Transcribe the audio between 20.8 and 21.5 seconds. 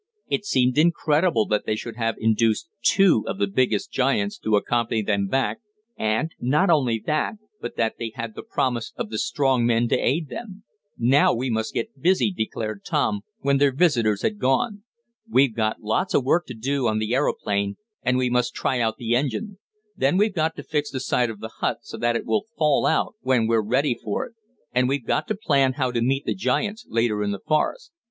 the side of the